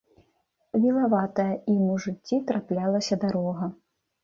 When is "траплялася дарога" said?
2.49-3.73